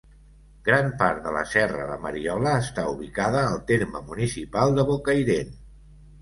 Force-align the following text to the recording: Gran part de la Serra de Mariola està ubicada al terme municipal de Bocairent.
Gran 0.67 0.87
part 1.01 1.19
de 1.25 1.33
la 1.35 1.43
Serra 1.51 1.83
de 1.89 1.97
Mariola 2.05 2.53
està 2.63 2.87
ubicada 2.95 3.45
al 3.51 3.61
terme 3.73 4.03
municipal 4.09 4.75
de 4.81 4.87
Bocairent. 4.91 5.55